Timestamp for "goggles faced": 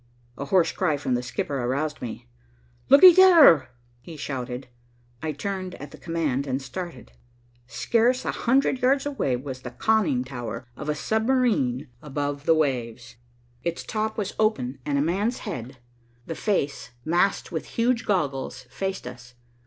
18.07-19.05